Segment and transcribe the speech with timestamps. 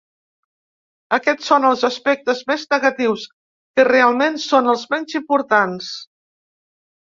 [1.17, 3.27] Aquests són els aspectes més negatius,
[3.81, 5.93] que realment són els menys importants.